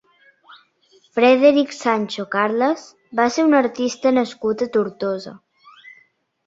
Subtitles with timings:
[1.17, 2.89] Frederic Sancho Carles
[3.21, 5.41] va ser un artista nascut a Tortosa.